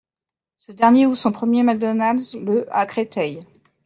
[0.57, 3.41] Ce dernier ouvre son premier McDonald's le à Créteil.